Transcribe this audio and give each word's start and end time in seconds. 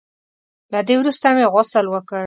له 0.73 0.79
دې 0.87 0.95
وروسته 0.99 1.27
مې 1.35 1.45
غسل 1.53 1.85
وکړ. 1.89 2.19